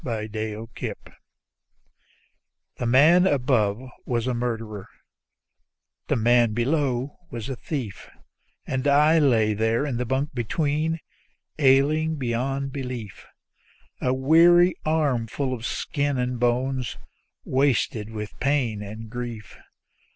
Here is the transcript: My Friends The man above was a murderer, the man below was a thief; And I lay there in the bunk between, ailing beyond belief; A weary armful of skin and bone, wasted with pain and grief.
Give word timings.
My 0.03 0.27
Friends 0.29 0.95
The 2.77 2.87
man 2.87 3.27
above 3.27 3.83
was 4.03 4.25
a 4.25 4.33
murderer, 4.33 4.87
the 6.07 6.15
man 6.15 6.53
below 6.55 7.19
was 7.29 7.49
a 7.49 7.55
thief; 7.55 8.09
And 8.65 8.87
I 8.87 9.19
lay 9.19 9.53
there 9.53 9.85
in 9.85 9.97
the 9.97 10.05
bunk 10.07 10.33
between, 10.33 10.97
ailing 11.59 12.15
beyond 12.15 12.71
belief; 12.73 13.27
A 14.01 14.11
weary 14.11 14.73
armful 14.85 15.53
of 15.53 15.67
skin 15.67 16.17
and 16.17 16.39
bone, 16.39 16.83
wasted 17.45 18.09
with 18.09 18.39
pain 18.39 18.81
and 18.81 19.07
grief. 19.07 19.55